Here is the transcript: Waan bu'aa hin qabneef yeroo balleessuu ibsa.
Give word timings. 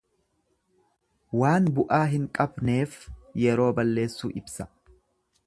Waan 1.41 1.67
bu'aa 1.75 2.01
hin 2.15 2.25
qabneef 2.39 2.97
yeroo 3.45 3.69
balleessuu 3.83 4.33
ibsa. 4.43 4.69